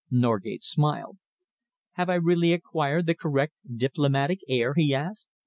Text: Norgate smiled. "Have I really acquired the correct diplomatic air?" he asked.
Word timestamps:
Norgate 0.09 0.63
smiled. 0.63 1.19
"Have 1.91 2.09
I 2.09 2.15
really 2.15 2.53
acquired 2.53 3.05
the 3.05 3.13
correct 3.13 3.53
diplomatic 3.77 4.39
air?" 4.49 4.73
he 4.75 4.95
asked. 4.95 5.27